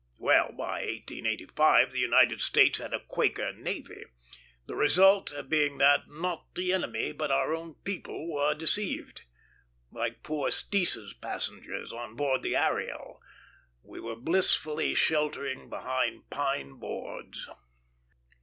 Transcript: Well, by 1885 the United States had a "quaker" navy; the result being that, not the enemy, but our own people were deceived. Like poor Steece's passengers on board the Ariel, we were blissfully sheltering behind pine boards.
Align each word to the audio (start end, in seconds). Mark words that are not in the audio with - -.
Well, 0.17 0.51
by 0.53 0.79
1885 0.81 1.91
the 1.91 1.99
United 1.99 2.41
States 2.41 2.79
had 2.79 2.91
a 2.91 3.01
"quaker" 3.05 3.53
navy; 3.53 4.05
the 4.65 4.73
result 4.73 5.31
being 5.47 5.77
that, 5.77 6.09
not 6.09 6.55
the 6.55 6.73
enemy, 6.73 7.11
but 7.11 7.29
our 7.29 7.53
own 7.53 7.75
people 7.83 8.33
were 8.33 8.55
deceived. 8.55 9.21
Like 9.91 10.23
poor 10.23 10.49
Steece's 10.49 11.13
passengers 11.13 11.93
on 11.93 12.15
board 12.15 12.41
the 12.41 12.55
Ariel, 12.55 13.21
we 13.83 13.99
were 13.99 14.15
blissfully 14.15 14.95
sheltering 14.95 15.69
behind 15.69 16.31
pine 16.31 16.79
boards. 16.79 17.47